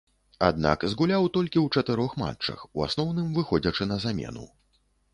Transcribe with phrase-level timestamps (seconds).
[0.45, 4.53] Аднак, згуляў толькі ў чатырох матчах, у асноўным выходзячы на замену.